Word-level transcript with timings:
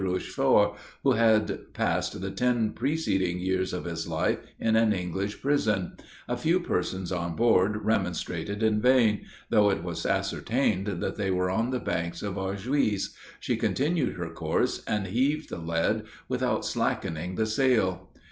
Richefort, 0.03 0.77
who 1.03 1.11
had 1.11 1.71
passed 1.75 2.19
the 2.21 2.31
ten 2.31 2.71
preceding 2.71 3.37
years 3.37 3.71
of 3.71 3.85
his 3.85 4.07
life 4.07 4.39
in 4.59 4.75
an 4.75 4.93
English 4.93 5.43
prison 5.43 5.91
a 6.27 6.35
few 6.35 6.59
persons 6.59 7.11
on 7.11 7.35
board 7.35 7.85
remonstrated 7.85 8.63
in 8.63 8.81
vain; 8.81 9.25
though 9.51 9.69
it 9.69 9.83
was 9.83 10.07
ascertained 10.07 10.87
that 10.87 11.17
they 11.17 11.29
were 11.29 11.51
on 11.51 11.69
the 11.69 11.79
banks 11.79 12.23
of 12.23 12.39
Arguise, 12.39 13.13
she 13.39 13.55
continued 13.55 14.15
her 14.15 14.31
course, 14.33 14.83
and 14.87 15.05
heaved 15.05 15.49
the 15.51 15.59
lead, 15.59 16.05
without 16.27 16.65
slackening 16.65 17.35
the 17.35 17.45
sail. 17.45 18.09